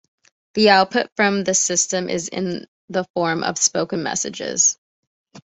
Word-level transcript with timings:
The 0.55 0.71
output 0.71 1.11
from 1.15 1.43
the 1.43 1.53
system 1.53 2.09
is 2.09 2.27
in 2.27 2.65
the 2.89 3.05
form 3.13 3.43
of 3.43 3.59
spoken 3.59 4.01
messages. 4.01 4.79